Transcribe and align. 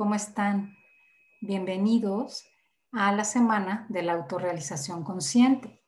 ¿cómo 0.00 0.14
están? 0.14 0.78
Bienvenidos 1.42 2.46
a 2.90 3.12
la 3.12 3.22
semana 3.22 3.84
de 3.90 4.02
la 4.02 4.14
autorrealización 4.14 5.04
consciente 5.04 5.82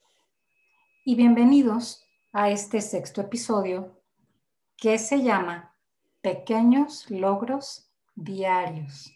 y 1.07 1.15
bienvenidos 1.15 2.05
a 2.31 2.51
este 2.51 2.83
sexto 2.83 3.23
episodio 3.23 4.03
que 4.77 4.99
se 4.99 5.23
llama 5.23 5.75
Pequeños 6.21 7.11
Logros 7.11 7.91
Diarios. 8.15 9.11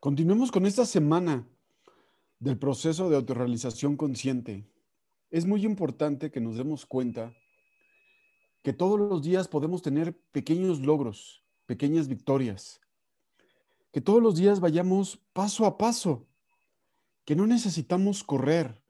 Continuemos 0.00 0.50
con 0.50 0.66
esta 0.66 0.84
semana 0.84 1.46
del 2.40 2.58
proceso 2.58 3.08
de 3.08 3.14
autorrealización 3.14 3.96
consciente. 3.96 4.68
Es 5.30 5.46
muy 5.46 5.64
importante 5.64 6.32
que 6.32 6.40
nos 6.40 6.56
demos 6.56 6.84
cuenta 6.84 7.32
que 8.64 8.72
todos 8.72 8.98
los 8.98 9.22
días 9.22 9.46
podemos 9.46 9.82
tener 9.82 10.18
pequeños 10.32 10.80
logros, 10.80 11.44
pequeñas 11.66 12.08
victorias, 12.08 12.80
que 13.92 14.00
todos 14.00 14.22
los 14.22 14.36
días 14.36 14.60
vayamos 14.60 15.22
paso 15.32 15.66
a 15.66 15.78
paso, 15.78 16.26
que 17.24 17.36
no 17.36 17.46
necesitamos 17.46 18.22
correr, 18.24 18.82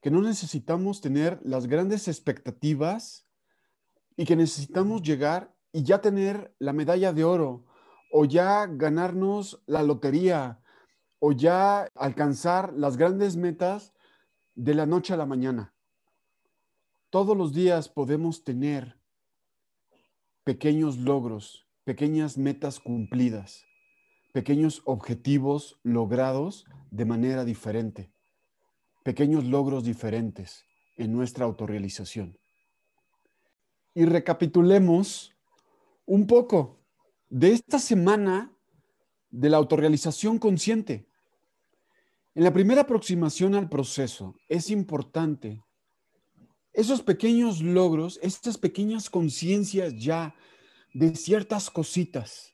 que 0.00 0.10
no 0.10 0.20
necesitamos 0.20 1.00
tener 1.00 1.40
las 1.42 1.66
grandes 1.66 2.08
expectativas 2.08 3.26
y 4.16 4.24
que 4.26 4.36
necesitamos 4.36 5.02
llegar 5.02 5.54
y 5.72 5.82
ya 5.82 6.00
tener 6.00 6.54
la 6.58 6.72
medalla 6.72 7.12
de 7.12 7.24
oro 7.24 7.64
o 8.12 8.24
ya 8.24 8.66
ganarnos 8.66 9.62
la 9.66 9.82
lotería 9.82 10.60
o 11.18 11.32
ya 11.32 11.88
alcanzar 11.94 12.72
las 12.74 12.96
grandes 12.96 13.36
metas 13.36 13.94
de 14.54 14.74
la 14.74 14.86
noche 14.86 15.14
a 15.14 15.16
la 15.16 15.26
mañana. 15.26 15.74
Todos 17.10 17.36
los 17.36 17.52
días 17.52 17.88
podemos 17.88 18.44
tener 18.44 19.00
pequeños 20.44 20.98
logros, 20.98 21.66
pequeñas 21.84 22.36
metas 22.36 22.78
cumplidas, 22.78 23.64
pequeños 24.34 24.82
objetivos 24.84 25.78
logrados 25.84 26.66
de 26.90 27.04
manera 27.04 27.44
diferente, 27.44 28.10
pequeños 29.04 29.44
logros 29.44 29.84
diferentes 29.84 30.64
en 30.96 31.12
nuestra 31.12 31.44
autorrealización. 31.44 32.36
Y 33.94 34.06
recapitulemos 34.06 35.32
un 36.04 36.26
poco 36.26 36.80
de 37.30 37.52
esta 37.52 37.78
semana 37.78 38.52
de 39.30 39.50
la 39.50 39.58
autorrealización 39.58 40.40
consciente. 40.40 41.06
En 42.34 42.42
la 42.42 42.52
primera 42.52 42.80
aproximación 42.80 43.54
al 43.54 43.68
proceso 43.68 44.34
es 44.48 44.68
importante 44.68 45.62
esos 46.72 47.02
pequeños 47.02 47.62
logros, 47.62 48.18
estas 48.20 48.58
pequeñas 48.58 49.08
conciencias 49.08 49.94
ya 49.96 50.34
de 50.92 51.14
ciertas 51.14 51.70
cositas, 51.70 52.53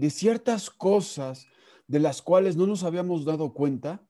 de 0.00 0.10
ciertas 0.10 0.70
cosas 0.70 1.46
de 1.86 2.00
las 2.00 2.22
cuales 2.22 2.56
no 2.56 2.66
nos 2.66 2.84
habíamos 2.84 3.24
dado 3.24 3.52
cuenta, 3.52 4.02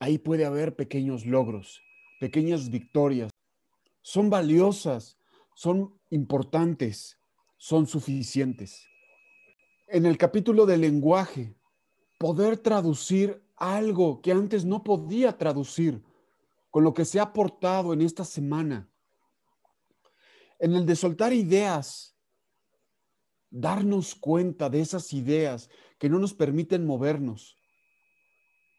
ahí 0.00 0.18
puede 0.18 0.44
haber 0.44 0.74
pequeños 0.74 1.24
logros, 1.24 1.80
pequeñas 2.18 2.70
victorias. 2.70 3.30
Son 4.02 4.30
valiosas, 4.30 5.16
son 5.54 5.98
importantes, 6.10 7.18
son 7.56 7.86
suficientes. 7.86 8.84
En 9.86 10.06
el 10.06 10.18
capítulo 10.18 10.66
del 10.66 10.80
lenguaje, 10.80 11.54
poder 12.18 12.58
traducir 12.58 13.42
algo 13.56 14.20
que 14.22 14.32
antes 14.32 14.64
no 14.64 14.82
podía 14.82 15.38
traducir 15.38 16.02
con 16.70 16.82
lo 16.82 16.94
que 16.94 17.04
se 17.04 17.20
ha 17.20 17.24
aportado 17.24 17.92
en 17.92 18.02
esta 18.02 18.24
semana. 18.24 18.88
En 20.58 20.74
el 20.74 20.84
de 20.84 20.96
soltar 20.96 21.32
ideas, 21.32 22.11
darnos 23.52 24.14
cuenta 24.14 24.70
de 24.70 24.80
esas 24.80 25.12
ideas 25.12 25.68
que 25.98 26.08
no 26.08 26.18
nos 26.18 26.32
permiten 26.32 26.86
movernos, 26.86 27.56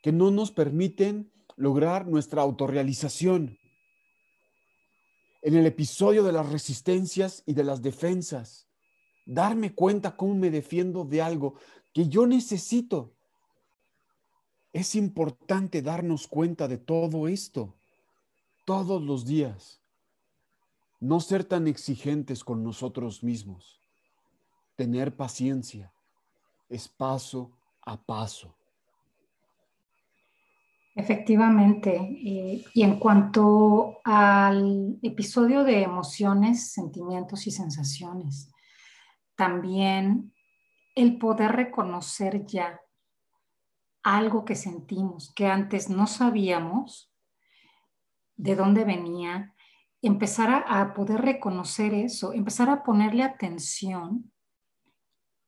que 0.01 0.11
no 0.11 0.31
nos 0.31 0.51
permiten 0.51 1.31
lograr 1.56 2.07
nuestra 2.07 2.41
autorrealización. 2.41 3.57
En 5.44 5.56
el 5.56 5.67
episodio 5.67 6.23
de 6.23 6.31
las 6.31 6.51
resistencias 6.51 7.44
y 7.45 7.53
de 7.53 7.63
las 7.63 7.81
defensas, 7.81 8.67
darme 9.25 9.75
cuenta 9.75 10.17
cómo 10.17 10.33
me 10.33 10.50
defiendo 10.50 11.06
de 11.06 11.22
algo 11.22 11.53
que 11.94 12.09
yo 12.09 12.25
necesito. 12.25 13.13
Es 14.73 14.95
importante 14.95 15.83
darnos 15.83 16.28
cuenta 16.28 16.67
de 16.67 16.79
todo 16.79 17.28
esto 17.28 17.75
todos 18.66 19.03
los 19.03 19.25
días. 19.25 19.81
No 21.00 21.19
ser 21.19 21.44
tan 21.44 21.67
exigentes 21.67 22.44
con 22.44 22.63
nosotros 22.63 23.22
mismos. 23.22 23.82
Tener 24.75 25.16
paciencia. 25.16 25.94
Es 26.69 26.88
paso 26.88 27.51
a 27.81 28.01
paso. 28.01 28.56
Efectivamente. 30.95 31.95
Eh, 31.95 32.63
y 32.73 32.83
en 32.83 33.00
cuanto 33.00 34.00
al 34.03 35.00
episodio 35.01 35.63
de 35.63 35.81
emociones, 35.81 36.72
sentimientos 36.72 37.47
y 37.47 37.51
sensaciones, 37.51 38.51
también 39.35 40.33
el 40.95 41.17
poder 41.17 41.53
reconocer 41.53 42.45
ya 42.45 42.79
algo 44.03 44.45
que 44.45 44.56
sentimos, 44.56 45.33
que 45.33 45.47
antes 45.47 45.89
no 45.89 46.07
sabíamos, 46.07 47.12
de 48.35 48.56
dónde 48.56 48.83
venía, 48.83 49.56
empezar 50.01 50.66
a, 50.67 50.94
poder 50.94 51.22
reconocer 51.22 51.94
eso, 51.94 52.33
empezar 52.33 52.69
a 52.69 52.83
ponerle 52.83 53.23
atención 53.23 54.32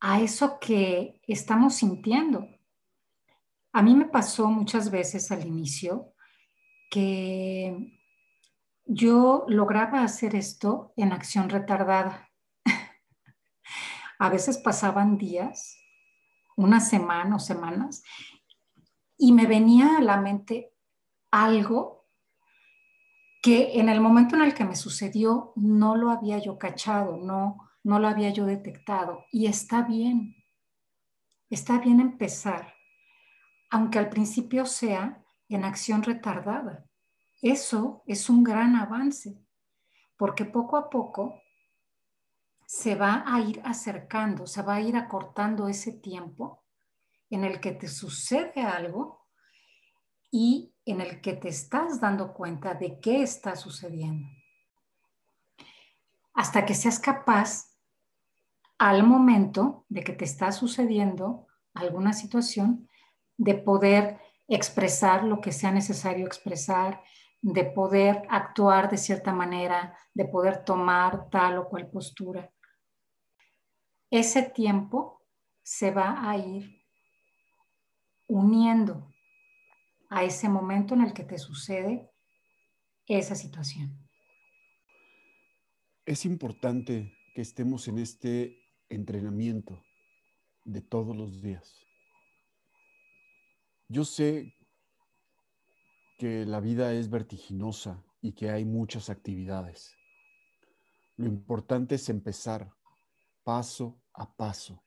a 0.08 0.22
eso 0.22 0.60
que 0.60 1.20
estamos 1.28 1.78
sintiendo. 1.78 2.48
A 3.74 3.82
mí 3.82 3.96
me 3.96 4.06
pasó 4.06 4.52
muchas 4.52 4.92
veces 4.92 5.32
al 5.32 5.48
inicio 5.48 6.14
que 6.92 8.00
yo 8.86 9.46
lograba 9.48 10.04
hacer 10.04 10.36
esto 10.36 10.94
en 10.96 11.12
acción 11.12 11.50
retardada. 11.50 12.30
a 14.20 14.30
veces 14.30 14.60
pasaban 14.60 15.18
días, 15.18 15.76
una 16.56 16.82
semana 16.82 17.38
o 17.38 17.40
semanas, 17.40 18.04
y 19.18 19.32
me 19.32 19.48
venía 19.48 19.98
a 19.98 20.02
la 20.02 20.22
mente 20.22 20.72
algo 21.32 22.06
que 23.42 23.80
en 23.80 23.90
el 23.90 24.02
momento 24.02 24.36
en 24.36 24.44
el 24.44 24.54
que 24.54 24.66
me 24.66 24.76
sucedió 24.76 25.52
no 25.56 25.96
lo 25.96 26.12
había 26.12 26.38
yo 26.38 26.60
cachado, 26.60 27.18
no, 27.18 27.58
no 27.86 28.00
lo 28.00 28.08
había 28.08 28.32
yo 28.32 28.46
detectado. 28.48 29.26
Y 29.32 29.46
está 29.46 29.84
bien, 29.84 30.36
está 31.52 31.78
bien 31.78 32.00
empezar, 32.00 32.74
aunque 33.70 34.00
al 34.00 34.10
principio 34.10 34.66
sea 34.66 35.24
en 35.50 35.64
acción 35.64 36.02
retardada. 36.02 36.90
Eso 37.44 38.02
es 38.08 38.28
un 38.28 38.44
gran 38.44 38.76
avance, 38.76 39.40
porque 40.18 40.46
poco 40.46 40.78
a 40.78 40.90
poco 40.90 41.40
se 42.66 42.96
va 42.96 43.24
a 43.28 43.40
ir 43.42 43.62
acercando, 43.64 44.48
se 44.48 44.64
va 44.64 44.76
a 44.76 44.82
ir 44.82 44.98
acortando 44.98 45.68
ese 45.68 45.92
tiempo 45.92 46.64
en 47.30 47.44
el 47.44 47.60
que 47.60 47.72
te 47.72 47.88
sucede 47.88 48.64
algo 48.64 49.28
y 50.32 50.74
en 50.86 51.02
el 51.02 51.22
que 51.22 51.34
te 51.34 51.50
estás 51.50 52.02
dando 52.02 52.34
cuenta 52.34 52.74
de 52.74 53.00
qué 53.00 53.22
está 53.22 53.56
sucediendo. 53.56 54.28
Hasta 56.34 56.66
que 56.66 56.74
seas 56.74 57.00
capaz, 57.00 57.75
al 58.78 59.04
momento 59.04 59.86
de 59.90 60.04
que 60.04 60.14
te 60.14 60.26
está 60.26 60.52
sucediendo 60.52 61.48
alguna 61.74 62.14
situación, 62.14 62.90
de 63.38 63.56
poder 63.56 64.20
expresar 64.48 65.24
lo 65.24 65.42
que 65.42 65.52
sea 65.52 65.72
necesario 65.72 66.26
expresar, 66.26 67.02
de 67.42 67.64
poder 67.64 68.24
actuar 68.30 68.90
de 68.90 68.98
cierta 68.98 69.34
manera, 69.34 69.98
de 70.14 70.26
poder 70.26 70.64
tomar 70.64 71.30
tal 71.30 71.58
o 71.58 71.70
cual 71.70 71.90
postura. 71.90 72.52
Ese 74.10 74.44
tiempo 74.44 75.22
se 75.64 75.92
va 75.92 76.30
a 76.30 76.38
ir 76.38 76.84
uniendo 78.28 79.12
a 80.10 80.24
ese 80.24 80.48
momento 80.50 80.94
en 80.94 81.02
el 81.02 81.14
que 81.14 81.24
te 81.24 81.38
sucede 81.38 82.10
esa 83.08 83.36
situación. 83.36 84.08
Es 86.06 86.26
importante 86.26 87.14
que 87.34 87.42
estemos 87.42 87.88
en 87.88 88.00
este 88.00 88.65
entrenamiento 88.90 89.82
de 90.64 90.82
todos 90.82 91.16
los 91.16 91.42
días. 91.42 91.86
Yo 93.88 94.04
sé 94.04 94.56
que 96.18 96.46
la 96.46 96.60
vida 96.60 96.94
es 96.94 97.10
vertiginosa 97.10 98.04
y 98.22 98.34
que 98.34 98.50
hay 98.50 98.66
muchas 98.66 99.10
actividades. 99.10 99.96
Lo 101.18 101.28
importante 101.28 101.96
es 101.96 102.10
empezar 102.10 102.72
paso 103.44 104.02
a 104.14 104.36
paso, 104.36 104.84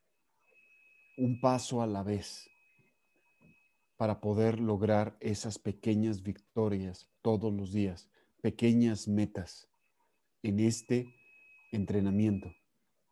un 1.16 1.40
paso 1.40 1.80
a 1.80 1.86
la 1.86 2.02
vez 2.02 2.50
para 3.96 4.20
poder 4.20 4.60
lograr 4.60 5.16
esas 5.20 5.58
pequeñas 5.58 6.22
victorias 6.22 7.08
todos 7.22 7.52
los 7.52 7.72
días, 7.72 8.08
pequeñas 8.40 9.08
metas 9.08 9.68
en 10.42 10.60
este 10.60 11.14
entrenamiento, 11.72 12.52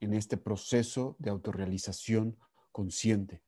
en 0.01 0.15
este 0.15 0.37
proceso 0.37 1.17
de 1.19 1.31
autorrealización 1.31 2.37
consciente. 2.73 3.43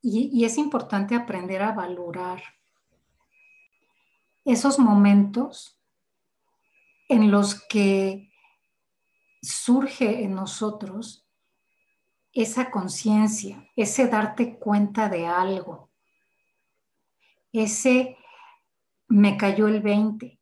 y, 0.00 0.44
es 0.44 0.58
importante 0.58 1.14
aprender 1.14 1.60
a 1.62 1.72
valorar 1.72 2.40
esos 4.44 4.78
momentos 4.78 5.78
en 7.08 7.30
los 7.30 7.66
que 7.68 8.30
surge 9.42 10.24
en 10.24 10.34
nosotros 10.34 11.26
esa 12.32 12.70
conciencia, 12.70 13.68
ese 13.76 14.06
darte 14.06 14.58
cuenta 14.58 15.08
de 15.08 15.26
algo, 15.26 15.90
ese 17.52 18.16
me 19.08 19.36
cayó 19.36 19.68
el 19.68 19.80
20, 19.80 20.38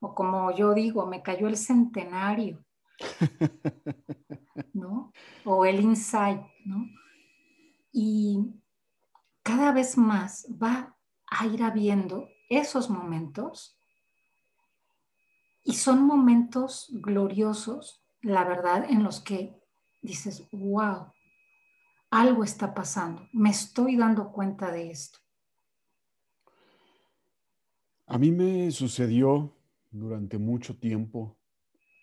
o 0.00 0.14
como 0.14 0.54
yo 0.54 0.74
digo, 0.74 1.06
me 1.06 1.22
cayó 1.22 1.46
el 1.46 1.56
centenario, 1.56 2.64
¿no? 4.72 5.12
O 5.44 5.64
el 5.64 5.80
insight, 5.80 6.42
¿no? 6.64 6.86
Y 7.92 8.38
cada 9.42 9.72
vez 9.72 9.98
más 9.98 10.46
va 10.62 10.96
a 11.26 11.46
ir 11.46 11.62
habiendo 11.62 12.28
esos 12.48 12.90
momentos 12.90 13.78
y 15.64 15.74
son 15.74 16.02
momentos 16.02 16.88
gloriosos, 16.92 18.02
la 18.20 18.44
verdad, 18.44 18.84
en 18.88 19.04
los 19.04 19.20
que 19.20 19.60
dices, 20.02 20.48
wow, 20.50 21.12
algo 22.10 22.44
está 22.44 22.74
pasando, 22.74 23.28
me 23.32 23.50
estoy 23.50 23.96
dando 23.96 24.32
cuenta 24.32 24.70
de 24.70 24.90
esto. 24.90 25.18
A 28.06 28.18
mí 28.18 28.30
me 28.30 28.70
sucedió 28.70 29.56
durante 29.90 30.36
mucho 30.36 30.76
tiempo. 30.76 31.38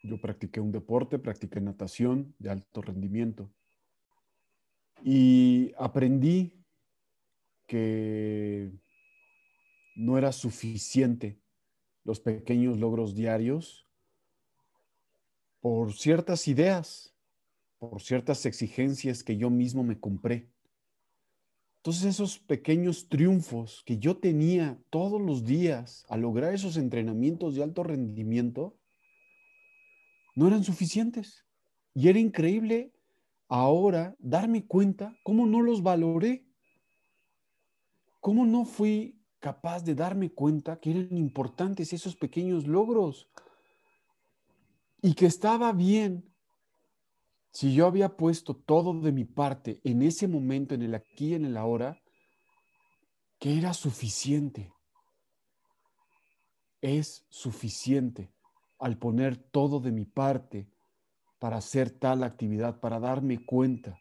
Yo 0.02 0.20
practiqué 0.20 0.60
un 0.60 0.72
deporte, 0.72 1.20
practiqué 1.20 1.60
natación 1.60 2.34
de 2.40 2.50
alto 2.52 2.82
rendimiento 2.82 3.50
y 5.04 5.74
aprendí 5.78 6.54
que 7.68 8.72
no 9.96 10.18
era 10.18 10.32
suficiente 10.32 11.40
los 12.04 12.20
pequeños 12.20 12.80
logros 12.80 13.14
diarios 13.14 13.86
por 15.62 15.94
ciertas 15.94 16.48
ideas, 16.48 17.14
por 17.78 18.02
ciertas 18.02 18.46
exigencias 18.46 19.24
que 19.24 19.38
yo 19.38 19.50
mismo 19.50 19.84
me 19.84 20.00
compré. 20.00 20.50
Entonces 21.78 22.06
esos 22.06 22.40
pequeños 22.40 23.08
triunfos 23.08 23.84
que 23.86 23.98
yo 23.98 24.18
tenía 24.18 24.80
todos 24.90 25.22
los 25.22 25.46
días 25.46 26.06
al 26.10 26.22
lograr 26.22 26.54
esos 26.54 26.76
entrenamientos 26.78 27.56
de 27.56 27.64
alto 27.64 27.84
rendimiento, 27.84 28.79
no 30.36 30.48
eran 30.48 30.64
suficientes. 30.64 31.46
Y 31.94 32.08
era 32.10 32.20
increíble 32.20 32.94
ahora 33.48 34.16
darme 34.20 34.66
cuenta 34.66 35.16
cómo 35.24 35.46
no 35.46 35.62
los 35.62 35.82
valoré. 35.84 36.46
¿Cómo 38.20 38.46
no 38.46 38.66
fui 38.66 39.20
capaz 39.40 39.84
de 39.84 39.96
darme 39.96 40.32
cuenta 40.32 40.80
que 40.80 40.92
eran 40.92 41.18
importantes 41.18 41.94
esos 41.94 42.16
pequeños 42.16 42.68
logros? 42.68 43.30
Y 45.02 45.14
que 45.14 45.26
estaba 45.26 45.72
bien 45.72 46.30
si 47.52 47.74
yo 47.74 47.88
había 47.88 48.16
puesto 48.16 48.56
todo 48.56 49.00
de 49.02 49.12
mi 49.12 49.26
parte 49.26 49.82
en 49.84 50.02
ese 50.02 50.28
momento, 50.28 50.76
en 50.76 50.84
el 50.84 50.94
aquí 50.96 51.34
en 51.34 51.46
el 51.46 51.58
ahora, 51.58 52.02
que 53.40 53.58
era 53.58 53.74
suficiente. 53.74 54.72
Es 56.82 57.26
suficiente 57.30 58.32
al 58.80 58.98
poner 58.98 59.38
todo 59.38 59.80
de 59.80 59.92
mi 59.92 60.06
parte 60.06 60.68
para 61.38 61.58
hacer 61.58 61.90
tal 61.90 62.24
actividad, 62.24 62.80
para 62.80 63.00
darme 63.00 63.46
cuenta. 63.46 64.00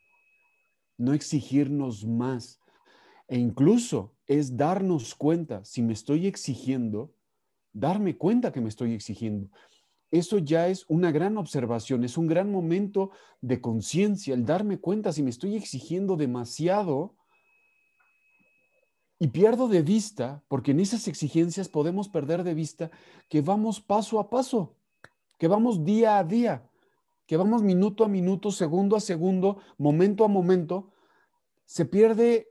No 0.96 1.12
exigirnos 1.12 2.04
más, 2.06 2.60
e 3.28 3.38
incluso 3.38 4.14
es 4.26 4.56
darnos 4.56 5.14
cuenta, 5.14 5.64
si 5.64 5.82
me 5.82 5.92
estoy 5.92 6.26
exigiendo, 6.26 7.14
darme 7.72 8.16
cuenta 8.16 8.52
que 8.52 8.60
me 8.60 8.68
estoy 8.68 8.94
exigiendo. 8.94 9.50
Eso 10.10 10.38
ya 10.38 10.68
es 10.68 10.86
una 10.88 11.12
gran 11.12 11.36
observación, 11.36 12.02
es 12.02 12.16
un 12.16 12.26
gran 12.26 12.50
momento 12.50 13.10
de 13.42 13.60
conciencia, 13.60 14.34
el 14.34 14.46
darme 14.46 14.78
cuenta 14.78 15.12
si 15.12 15.22
me 15.22 15.30
estoy 15.30 15.56
exigiendo 15.56 16.16
demasiado 16.16 17.17
y 19.18 19.28
pierdo 19.28 19.68
de 19.68 19.82
vista, 19.82 20.42
porque 20.48 20.70
en 20.70 20.80
esas 20.80 21.08
exigencias 21.08 21.68
podemos 21.68 22.08
perder 22.08 22.44
de 22.44 22.54
vista 22.54 22.90
que 23.28 23.40
vamos 23.40 23.80
paso 23.80 24.20
a 24.20 24.30
paso, 24.30 24.76
que 25.38 25.48
vamos 25.48 25.84
día 25.84 26.18
a 26.18 26.24
día, 26.24 26.68
que 27.26 27.36
vamos 27.36 27.62
minuto 27.62 28.04
a 28.04 28.08
minuto, 28.08 28.52
segundo 28.52 28.96
a 28.96 29.00
segundo, 29.00 29.58
momento 29.76 30.24
a 30.24 30.28
momento, 30.28 30.92
se 31.64 31.84
pierde 31.84 32.48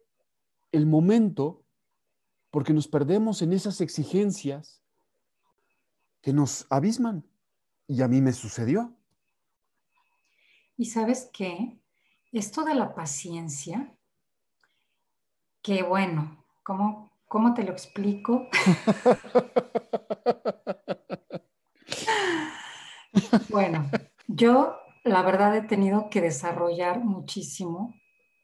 el 0.71 0.85
momento 0.85 1.63
porque 2.51 2.73
nos 2.73 2.87
perdemos 2.87 3.41
en 3.41 3.53
esas 3.53 3.81
exigencias 3.81 4.81
que 6.21 6.33
nos 6.33 6.67
abisman. 6.69 7.25
Y 7.87 8.01
a 8.01 8.07
mí 8.07 8.19
me 8.21 8.33
sucedió. 8.33 8.93
Y 10.75 10.85
sabes 10.85 11.29
qué? 11.31 11.79
Esto 12.33 12.65
de 12.65 12.75
la 12.75 12.93
paciencia, 12.93 13.95
que 15.61 15.83
bueno, 15.83 16.45
¿cómo, 16.67 17.17
cómo 17.29 17.53
te 17.53 17.63
lo 17.63 17.71
explico? 17.71 18.49
bueno, 23.49 23.89
yo 24.27 24.75
la 25.05 25.21
verdad 25.21 25.55
he 25.55 25.61
tenido 25.61 26.09
que 26.09 26.19
desarrollar 26.19 26.99
muchísimo 26.99 27.95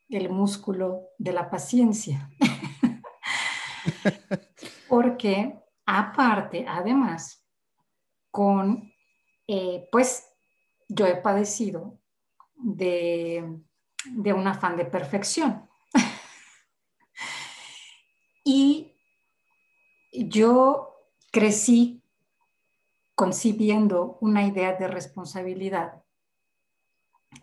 el 0.08 0.30
músculo 0.30 1.10
de 1.18 1.34
la 1.34 1.50
paciencia. 1.50 2.30
Porque 4.88 5.60
aparte, 5.86 6.66
además, 6.66 7.46
con, 8.32 8.90
eh, 9.48 9.90
pues 9.92 10.30
yo 10.88 11.08
he 11.08 11.18
padecido 11.18 12.00
de, 12.56 13.60
de 14.06 14.32
un 14.32 14.48
afán 14.48 14.78
de 14.78 14.86
perfección. 14.86 15.68
y 18.44 18.94
yo 20.34 20.96
crecí 21.32 22.04
concibiendo 23.16 24.18
una 24.20 24.46
idea 24.48 24.74
de 24.74 24.88
responsabilidad, 24.88 26.04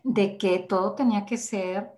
de 0.03 0.37
que 0.37 0.59
todo 0.59 0.97
tenía 0.97 1.25
que 1.25 1.39
ser 1.39 1.93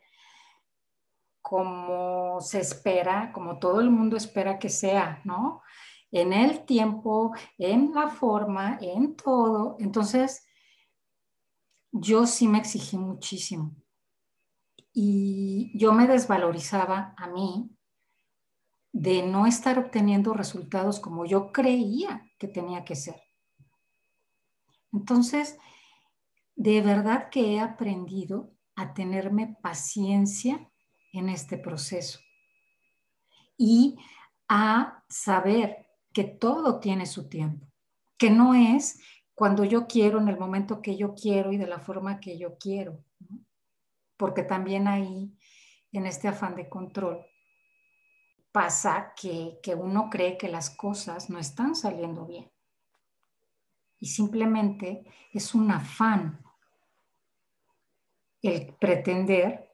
como 1.41 2.41
se 2.41 2.61
espera, 2.61 3.33
como 3.33 3.59
todo 3.59 3.81
el 3.81 3.91
mundo 3.91 4.17
espera 4.17 4.59
que 4.59 4.69
sea, 4.69 5.23
¿no? 5.25 5.63
En 6.11 6.35
el 6.35 6.65
tiempo, 6.67 7.35
en 7.57 7.95
la 7.95 8.09
forma, 8.09 8.79
en 8.81 9.17
todo. 9.17 9.77
Entonces, 9.81 10.47
yo 11.91 12.27
sí 12.27 12.47
me 12.47 12.59
exigí 12.59 12.99
muchísimo. 12.99 13.75
Y 14.93 15.77
yo 15.79 15.95
me 15.95 16.07
desvalorizaba 16.07 17.15
a 17.17 17.29
mí 17.29 17.71
de 18.93 19.23
no 19.23 19.47
estar 19.47 19.79
obteniendo 19.79 20.35
resultados 20.35 21.01
como 21.01 21.25
yo 21.25 21.51
creía 21.51 22.31
que 22.39 22.47
tenía 22.47 22.85
que 22.85 22.95
ser. 22.95 23.21
Entonces, 24.93 25.59
de 26.55 26.83
verdad 26.83 27.31
que 27.31 27.55
he 27.55 27.61
aprendido 27.61 28.53
a 28.77 28.93
tenerme 28.93 29.57
paciencia 29.63 30.71
en 31.13 31.31
este 31.31 31.57
proceso 31.57 32.21
y 33.57 33.99
a 34.49 35.03
saber 35.09 35.87
que 36.13 36.25
todo 36.25 36.79
tiene 36.79 37.07
su 37.07 37.29
tiempo, 37.29 37.67
que 38.19 38.31
no 38.31 38.55
es 38.55 39.01
cuando 39.35 39.65
yo 39.65 39.87
quiero, 39.87 40.21
en 40.21 40.29
el 40.29 40.39
momento 40.39 40.83
que 40.83 40.97
yo 40.97 41.15
quiero 41.15 41.53
y 41.53 41.57
de 41.57 41.67
la 41.67 41.81
forma 41.81 42.21
que 42.21 42.39
yo 42.39 42.59
quiero, 42.59 43.03
porque 44.19 44.43
también 44.43 44.87
ahí, 44.89 45.35
en 45.91 46.07
este 46.07 46.29
afán 46.29 46.55
de 46.55 46.69
control, 46.69 47.25
pasa 48.53 49.15
que, 49.17 49.59
que 49.63 49.75
uno 49.75 50.09
cree 50.11 50.37
que 50.37 50.49
las 50.49 50.71
cosas 50.71 51.31
no 51.31 51.39
están 51.39 51.75
saliendo 51.75 52.27
bien. 52.27 52.51
Y 53.99 54.07
simplemente 54.07 55.05
es 55.33 55.55
un 55.55 55.71
afán 55.71 56.41
el 58.43 58.75
pretender 58.75 59.71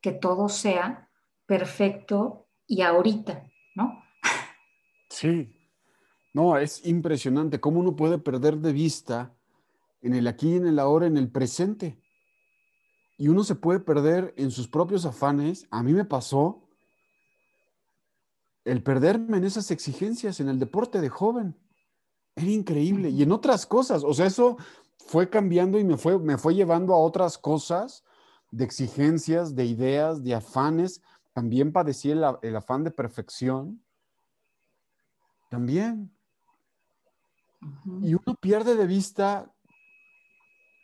que 0.00 0.12
todo 0.12 0.48
sea 0.48 1.10
perfecto 1.46 2.46
y 2.66 2.82
ahorita, 2.82 3.50
¿no? 3.74 4.04
Sí, 5.08 5.54
no, 6.34 6.58
es 6.58 6.84
impresionante 6.86 7.60
cómo 7.60 7.80
uno 7.80 7.96
puede 7.96 8.18
perder 8.18 8.58
de 8.58 8.72
vista 8.72 9.34
en 10.02 10.14
el 10.14 10.26
aquí, 10.26 10.56
en 10.56 10.66
el 10.66 10.78
ahora, 10.78 11.06
en 11.06 11.16
el 11.16 11.30
presente. 11.30 11.98
Y 13.16 13.28
uno 13.28 13.44
se 13.44 13.54
puede 13.54 13.80
perder 13.80 14.34
en 14.36 14.50
sus 14.50 14.68
propios 14.68 15.06
afanes. 15.06 15.66
A 15.70 15.82
mí 15.82 15.92
me 15.92 16.04
pasó 16.04 16.63
el 18.64 18.82
perderme 18.82 19.36
en 19.36 19.44
esas 19.44 19.70
exigencias 19.70 20.40
en 20.40 20.48
el 20.48 20.58
deporte 20.58 21.00
de 21.00 21.08
joven. 21.08 21.56
Era 22.34 22.50
increíble. 22.50 23.10
Y 23.10 23.22
en 23.22 23.32
otras 23.32 23.66
cosas. 23.66 24.02
O 24.04 24.14
sea, 24.14 24.26
eso 24.26 24.56
fue 25.06 25.28
cambiando 25.28 25.78
y 25.78 25.84
me 25.84 25.96
fue, 25.96 26.18
me 26.18 26.38
fue 26.38 26.54
llevando 26.54 26.94
a 26.94 26.98
otras 26.98 27.38
cosas 27.38 28.04
de 28.50 28.64
exigencias, 28.64 29.54
de 29.54 29.64
ideas, 29.64 30.22
de 30.22 30.34
afanes, 30.34 31.02
también 31.32 31.72
padecí 31.72 32.12
el, 32.12 32.24
el 32.42 32.56
afán 32.56 32.84
de 32.84 32.92
perfección, 32.92 33.82
también. 35.50 36.16
Y 38.00 38.14
uno 38.14 38.36
pierde 38.40 38.76
de 38.76 38.86
vista 38.86 39.52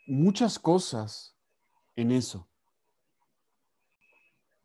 muchas 0.06 0.58
cosas 0.58 1.36
en 1.94 2.10
eso. 2.10 2.49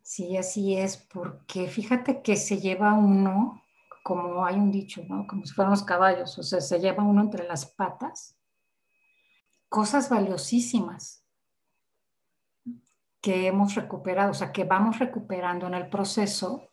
Sí, 0.07 0.37
así 0.37 0.77
es, 0.77 0.97
porque 0.97 1.67
fíjate 1.67 2.21
que 2.21 2.35
se 2.35 2.59
lleva 2.59 2.93
uno, 2.93 3.63
como 4.03 4.45
hay 4.45 4.53
un 4.53 4.69
dicho, 4.69 5.01
¿no? 5.09 5.25
Como 5.25 5.47
si 5.47 5.53
fueran 5.55 5.71
los 5.71 5.81
caballos, 5.81 6.37
o 6.37 6.43
sea, 6.43 6.61
se 6.61 6.79
lleva 6.79 7.03
uno 7.03 7.23
entre 7.23 7.47
las 7.47 7.65
patas 7.65 8.37
cosas 9.67 10.07
valiosísimas 10.07 11.25
que 13.19 13.47
hemos 13.47 13.73
recuperado, 13.73 14.29
o 14.29 14.35
sea, 14.35 14.51
que 14.51 14.63
vamos 14.63 14.99
recuperando 14.99 15.65
en 15.65 15.73
el 15.73 15.89
proceso, 15.89 16.71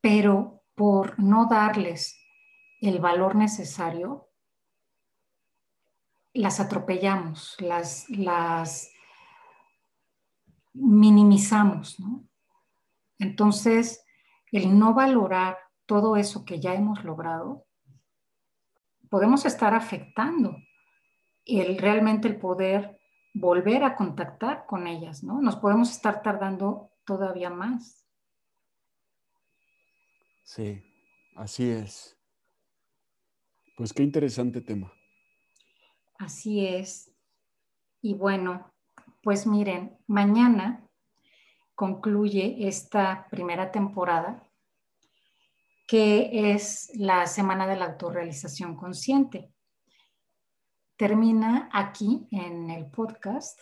pero 0.00 0.64
por 0.74 1.20
no 1.20 1.46
darles 1.46 2.18
el 2.80 2.98
valor 2.98 3.36
necesario, 3.36 4.30
las 6.32 6.58
atropellamos, 6.58 7.54
las, 7.60 8.10
las 8.10 8.90
minimizamos, 10.74 11.98
¿no? 11.98 12.28
Entonces, 13.18 14.04
el 14.52 14.78
no 14.78 14.92
valorar 14.94 15.56
todo 15.86 16.16
eso 16.16 16.44
que 16.44 16.60
ya 16.60 16.74
hemos 16.74 17.04
logrado, 17.04 17.66
podemos 19.08 19.46
estar 19.46 19.74
afectando 19.74 20.56
el 21.46 21.78
realmente 21.78 22.28
el 22.28 22.38
poder 22.38 22.98
volver 23.34 23.84
a 23.84 23.96
contactar 23.96 24.66
con 24.66 24.86
ellas, 24.86 25.22
¿no? 25.22 25.40
Nos 25.40 25.56
podemos 25.56 25.90
estar 25.90 26.22
tardando 26.22 26.90
todavía 27.04 27.50
más. 27.50 28.06
Sí, 30.44 30.82
así 31.36 31.70
es. 31.70 32.18
Pues 33.76 33.92
qué 33.92 34.02
interesante 34.02 34.60
tema. 34.60 34.92
Así 36.18 36.66
es. 36.66 37.12
Y 38.00 38.14
bueno, 38.14 38.73
pues 39.24 39.46
miren, 39.46 39.98
mañana 40.06 40.86
concluye 41.74 42.68
esta 42.68 43.26
primera 43.30 43.72
temporada, 43.72 44.46
que 45.88 46.52
es 46.52 46.92
la 46.94 47.26
Semana 47.26 47.66
de 47.66 47.76
la 47.76 47.86
Autorrealización 47.86 48.76
Consciente. 48.76 49.50
Termina 50.96 51.70
aquí 51.72 52.28
en 52.30 52.70
el 52.70 52.90
podcast 52.90 53.58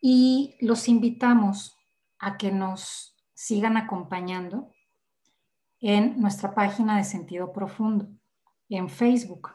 y 0.00 0.56
los 0.60 0.88
invitamos 0.88 1.76
a 2.18 2.36
que 2.36 2.50
nos 2.50 3.16
sigan 3.34 3.76
acompañando 3.76 4.72
en 5.78 6.20
nuestra 6.20 6.52
página 6.52 6.96
de 6.96 7.04
Sentido 7.04 7.52
Profundo, 7.52 8.08
en 8.68 8.88
Facebook, 8.88 9.50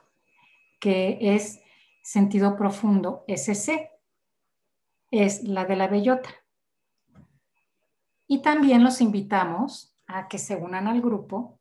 que 0.80 1.18
es 1.20 1.60
Sentido 2.04 2.56
Profundo 2.56 3.26
SC 3.28 3.97
es 5.12 5.44
la 5.44 5.66
de 5.66 5.76
la 5.76 5.88
bellota. 5.88 6.30
Y 8.28 8.42
también 8.42 8.84
los 8.84 9.02
invitamos 9.02 9.96
a 10.06 10.28
que 10.28 10.38
se 10.38 10.56
unan 10.56 10.88
al 10.88 11.02
grupo 11.02 11.60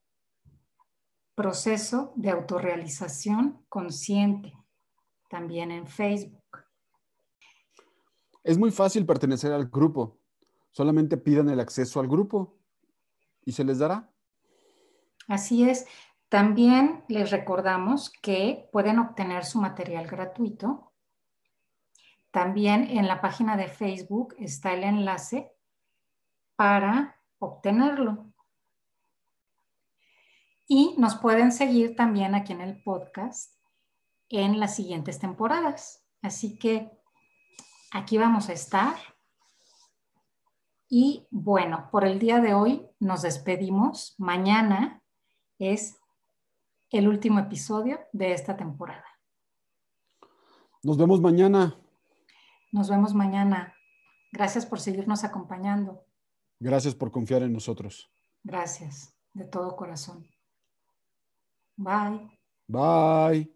Proceso 1.34 2.12
de 2.16 2.30
Autorrealización 2.30 3.64
Consciente, 3.68 4.54
también 5.28 5.70
en 5.70 5.86
Facebook. 5.86 6.42
Es 8.42 8.56
muy 8.56 8.70
fácil 8.70 9.04
pertenecer 9.04 9.52
al 9.52 9.66
grupo. 9.66 10.18
Solamente 10.70 11.16
pidan 11.16 11.48
el 11.50 11.60
acceso 11.60 12.00
al 12.00 12.08
grupo 12.08 12.58
y 13.44 13.52
se 13.52 13.64
les 13.64 13.78
dará. 13.78 14.10
Así 15.28 15.68
es. 15.68 15.86
También 16.28 17.04
les 17.08 17.30
recordamos 17.30 18.10
que 18.22 18.68
pueden 18.72 18.98
obtener 18.98 19.44
su 19.44 19.60
material 19.60 20.06
gratuito 20.06 20.85
también 22.36 22.90
en 22.90 23.08
la 23.08 23.22
página 23.22 23.56
de 23.56 23.66
Facebook 23.66 24.34
está 24.38 24.74
el 24.74 24.84
enlace 24.84 25.56
para 26.54 27.18
obtenerlo. 27.38 28.30
Y 30.68 30.94
nos 30.98 31.14
pueden 31.14 31.50
seguir 31.50 31.96
también 31.96 32.34
aquí 32.34 32.52
en 32.52 32.60
el 32.60 32.82
podcast 32.82 33.54
en 34.28 34.60
las 34.60 34.76
siguientes 34.76 35.18
temporadas. 35.18 36.04
Así 36.20 36.58
que 36.58 36.90
aquí 37.90 38.18
vamos 38.18 38.50
a 38.50 38.52
estar. 38.52 38.96
Y 40.90 41.26
bueno, 41.30 41.88
por 41.90 42.04
el 42.04 42.18
día 42.18 42.40
de 42.40 42.52
hoy 42.52 42.86
nos 43.00 43.22
despedimos. 43.22 44.14
Mañana 44.18 45.02
es 45.58 45.98
el 46.90 47.08
último 47.08 47.38
episodio 47.38 47.98
de 48.12 48.34
esta 48.34 48.58
temporada. 48.58 49.06
Nos 50.82 50.98
vemos 50.98 51.18
mañana. 51.22 51.80
Nos 52.76 52.90
vemos 52.90 53.14
mañana. 53.14 53.74
Gracias 54.30 54.66
por 54.66 54.80
seguirnos 54.80 55.24
acompañando. 55.24 56.04
Gracias 56.60 56.94
por 56.94 57.10
confiar 57.10 57.42
en 57.42 57.54
nosotros. 57.54 58.10
Gracias, 58.44 59.16
de 59.32 59.46
todo 59.46 59.74
corazón. 59.76 60.26
Bye. 61.78 62.38
Bye. 62.68 63.50